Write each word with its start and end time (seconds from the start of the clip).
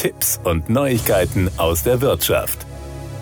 Tipps 0.00 0.40
und 0.44 0.70
Neuigkeiten 0.70 1.50
aus 1.58 1.82
der 1.82 2.00
Wirtschaft. 2.00 2.64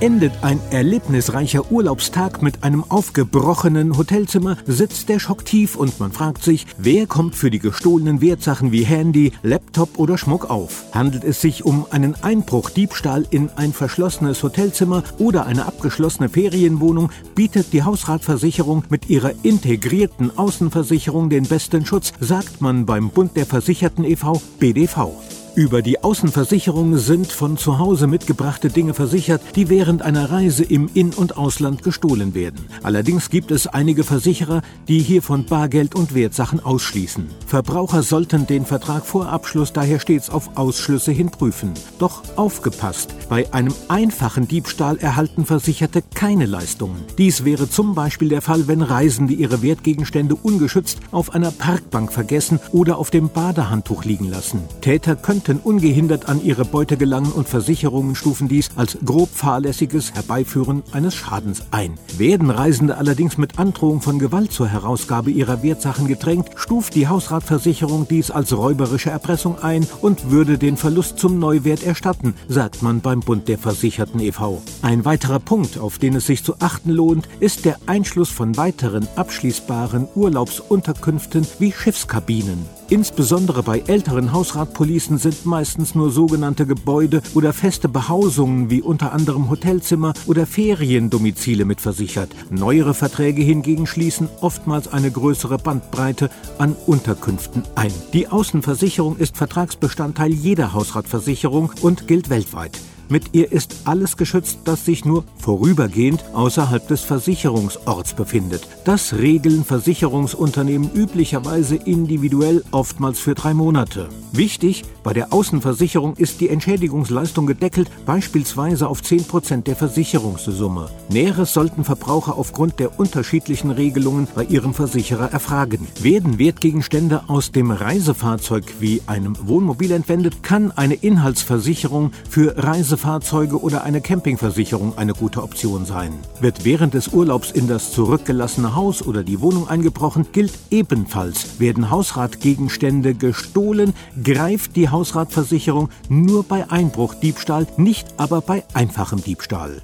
Endet 0.00 0.32
ein 0.40 0.58
erlebnisreicher 0.70 1.70
Urlaubstag 1.70 2.40
mit 2.40 2.64
einem 2.64 2.82
aufgebrochenen 2.88 3.98
Hotelzimmer, 3.98 4.56
sitzt 4.66 5.10
der 5.10 5.18
Schock 5.18 5.44
tief 5.44 5.76
und 5.76 6.00
man 6.00 6.12
fragt 6.12 6.42
sich, 6.42 6.66
wer 6.78 7.06
kommt 7.06 7.36
für 7.36 7.50
die 7.50 7.58
gestohlenen 7.58 8.22
Wertsachen 8.22 8.72
wie 8.72 8.84
Handy, 8.84 9.32
Laptop 9.42 9.98
oder 9.98 10.16
Schmuck 10.16 10.48
auf? 10.48 10.84
Handelt 10.92 11.24
es 11.24 11.42
sich 11.42 11.66
um 11.66 11.84
einen 11.90 12.14
Einbruch, 12.22 12.70
Diebstahl 12.70 13.26
in 13.28 13.50
ein 13.56 13.74
verschlossenes 13.74 14.42
Hotelzimmer 14.42 15.02
oder 15.18 15.44
eine 15.44 15.66
abgeschlossene 15.66 16.30
Ferienwohnung, 16.30 17.10
bietet 17.34 17.74
die 17.74 17.82
Hausratversicherung 17.82 18.84
mit 18.88 19.10
ihrer 19.10 19.32
integrierten 19.42 20.38
Außenversicherung 20.38 21.28
den 21.28 21.44
besten 21.44 21.84
Schutz, 21.84 22.14
sagt 22.18 22.62
man 22.62 22.86
beim 22.86 23.10
Bund 23.10 23.36
der 23.36 23.44
Versicherten 23.44 24.04
e.V. 24.04 24.40
BDV. 24.58 25.10
Über 25.54 25.82
die 25.82 26.02
Außenversicherung 26.02 26.96
sind 26.96 27.30
von 27.30 27.58
zu 27.58 27.78
Hause 27.78 28.06
mitgebrachte 28.06 28.70
Dinge 28.70 28.94
versichert, 28.94 29.42
die 29.54 29.68
während 29.68 30.00
einer 30.00 30.30
Reise 30.30 30.64
im 30.64 30.88
In- 30.94 31.12
und 31.12 31.36
Ausland 31.36 31.82
gestohlen 31.82 32.34
werden. 32.34 32.64
Allerdings 32.82 33.28
gibt 33.28 33.50
es 33.50 33.66
einige 33.66 34.02
Versicherer, 34.02 34.62
die 34.88 35.00
hier 35.00 35.20
von 35.20 35.44
Bargeld 35.44 35.94
und 35.94 36.14
Wertsachen 36.14 36.60
ausschließen. 36.60 37.26
Verbraucher 37.46 38.02
sollten 38.02 38.46
den 38.46 38.64
Vertrag 38.64 39.04
vor 39.04 39.28
Abschluss 39.28 39.74
daher 39.74 40.00
stets 40.00 40.30
auf 40.30 40.56
Ausschlüsse 40.56 41.12
hin 41.12 41.30
prüfen. 41.30 41.74
Doch 41.98 42.22
aufgepasst, 42.36 43.14
bei 43.28 43.52
einem 43.52 43.74
einfachen 43.88 44.48
Diebstahl 44.48 44.96
erhalten 44.96 45.44
Versicherte 45.44 46.02
keine 46.14 46.46
Leistungen. 46.46 47.02
Dies 47.18 47.44
wäre 47.44 47.68
zum 47.68 47.94
Beispiel 47.94 48.30
der 48.30 48.40
Fall, 48.40 48.68
wenn 48.68 48.80
Reisende 48.80 49.34
ihre 49.34 49.60
Wertgegenstände 49.60 50.34
ungeschützt 50.34 51.00
auf 51.10 51.34
einer 51.34 51.50
Parkbank 51.50 52.10
vergessen 52.10 52.58
oder 52.72 52.96
auf 52.96 53.10
dem 53.10 53.28
Badehandtuch 53.28 54.04
liegen 54.04 54.30
lassen. 54.30 54.62
Täter 54.80 55.14
könnten 55.14 55.41
könnten 55.42 55.58
ungehindert 55.58 56.28
an 56.28 56.44
ihre 56.44 56.64
Beute 56.64 56.96
gelangen 56.96 57.32
und 57.32 57.48
Versicherungen 57.48 58.14
stufen 58.14 58.48
dies 58.48 58.70
als 58.76 58.98
grob 59.04 59.28
fahrlässiges 59.34 60.14
Herbeiführen 60.14 60.82
eines 60.92 61.14
Schadens 61.14 61.64
ein. 61.70 61.98
Werden 62.16 62.50
Reisende 62.50 62.96
allerdings 62.96 63.38
mit 63.38 63.58
Androhung 63.58 64.00
von 64.00 64.18
Gewalt 64.18 64.52
zur 64.52 64.68
Herausgabe 64.68 65.30
ihrer 65.30 65.62
Wertsachen 65.62 66.06
gedrängt, 66.06 66.50
stuft 66.56 66.94
die 66.94 67.08
Hausratversicherung 67.08 68.06
dies 68.08 68.30
als 68.30 68.56
räuberische 68.56 69.10
Erpressung 69.10 69.58
ein 69.60 69.86
und 70.00 70.30
würde 70.30 70.58
den 70.58 70.76
Verlust 70.76 71.18
zum 71.18 71.38
Neuwert 71.38 71.82
erstatten, 71.82 72.34
sagt 72.48 72.82
man 72.82 73.00
beim 73.00 73.20
Bund 73.20 73.48
der 73.48 73.58
Versicherten 73.58 74.20
e.V. 74.20 74.62
Ein 74.82 75.04
weiterer 75.04 75.40
Punkt, 75.40 75.78
auf 75.78 75.98
den 75.98 76.16
es 76.16 76.26
sich 76.26 76.44
zu 76.44 76.54
achten 76.60 76.90
lohnt, 76.90 77.28
ist 77.40 77.64
der 77.64 77.78
Einschluss 77.86 78.30
von 78.30 78.56
weiteren 78.56 79.08
abschließbaren 79.16 80.06
Urlaubsunterkünften 80.14 81.46
wie 81.58 81.72
Schiffskabinen. 81.72 82.81
Insbesondere 82.92 83.62
bei 83.62 83.78
älteren 83.86 84.32
Hausratpolicen 84.32 85.16
sind 85.16 85.46
meistens 85.46 85.94
nur 85.94 86.10
sogenannte 86.10 86.66
Gebäude 86.66 87.22
oder 87.32 87.54
feste 87.54 87.88
Behausungen 87.88 88.68
wie 88.68 88.82
unter 88.82 89.14
anderem 89.14 89.48
Hotelzimmer 89.48 90.12
oder 90.26 90.44
Feriendomizile 90.44 91.64
mitversichert. 91.64 92.28
Neuere 92.50 92.92
Verträge 92.92 93.40
hingegen 93.40 93.86
schließen 93.86 94.28
oftmals 94.42 94.92
eine 94.92 95.10
größere 95.10 95.56
Bandbreite 95.56 96.28
an 96.58 96.76
Unterkünften 96.84 97.62
ein. 97.76 97.92
Die 98.12 98.28
Außenversicherung 98.28 99.16
ist 99.16 99.38
Vertragsbestandteil 99.38 100.30
jeder 100.30 100.74
Hausratversicherung 100.74 101.72
und 101.80 102.06
gilt 102.06 102.28
weltweit. 102.28 102.78
Mit 103.12 103.34
ihr 103.34 103.52
ist 103.52 103.82
alles 103.84 104.16
geschützt, 104.16 104.60
das 104.64 104.86
sich 104.86 105.04
nur 105.04 105.24
vorübergehend 105.36 106.24
außerhalb 106.32 106.88
des 106.88 107.02
Versicherungsorts 107.02 108.14
befindet. 108.14 108.66
Das 108.86 109.12
regeln 109.12 109.66
Versicherungsunternehmen 109.66 110.90
üblicherweise 110.94 111.76
individuell, 111.76 112.64
oftmals 112.70 113.18
für 113.18 113.34
drei 113.34 113.52
Monate. 113.52 114.08
Wichtig, 114.32 114.84
bei 115.02 115.12
der 115.12 115.30
Außenversicherung 115.30 116.16
ist 116.16 116.40
die 116.40 116.48
Entschädigungsleistung 116.48 117.44
gedeckelt, 117.44 117.90
beispielsweise 118.06 118.88
auf 118.88 119.02
10% 119.02 119.64
der 119.64 119.76
Versicherungssumme. 119.76 120.88
Näheres 121.10 121.52
sollten 121.52 121.84
Verbraucher 121.84 122.38
aufgrund 122.38 122.78
der 122.78 122.98
unterschiedlichen 122.98 123.70
Regelungen 123.70 124.26
bei 124.34 124.44
ihrem 124.44 124.72
Versicherer 124.72 125.30
erfragen. 125.30 125.86
Werden 126.00 126.38
Wertgegenstände 126.38 127.24
aus 127.26 127.52
dem 127.52 127.72
Reisefahrzeug 127.72 128.64
wie 128.80 129.02
einem 129.06 129.36
Wohnmobil 129.46 129.92
entwendet, 129.92 130.42
kann 130.42 130.70
eine 130.70 130.94
Inhaltsversicherung 130.94 132.12
für 132.30 132.56
Reisefahrzeuge 133.02 133.60
oder 133.60 133.82
eine 133.82 134.00
Campingversicherung 134.00 134.96
eine 134.96 135.12
gute 135.12 135.42
Option 135.42 135.84
sein. 135.84 136.12
Wird 136.40 136.64
während 136.64 136.94
des 136.94 137.08
Urlaubs 137.08 137.50
in 137.50 137.66
das 137.66 137.92
zurückgelassene 137.92 138.76
Haus 138.76 139.04
oder 139.04 139.24
die 139.24 139.40
Wohnung 139.40 139.68
eingebrochen, 139.68 140.26
gilt 140.32 140.52
ebenfalls, 140.70 141.58
werden 141.58 141.90
Hausratgegenstände 141.90 143.14
gestohlen, 143.14 143.94
greift 144.22 144.76
die 144.76 144.88
Hausratversicherung 144.88 145.90
nur 146.08 146.44
bei 146.44 146.70
Einbruch, 146.70 147.14
Diebstahl, 147.14 147.66
nicht 147.76 148.06
aber 148.18 148.40
bei 148.40 148.62
einfachem 148.72 149.22
Diebstahl. 149.22 149.82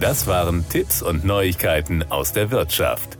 Das 0.00 0.26
waren 0.26 0.64
Tipps 0.68 1.02
und 1.02 1.24
Neuigkeiten 1.24 2.04
aus 2.08 2.32
der 2.32 2.50
Wirtschaft. 2.50 3.17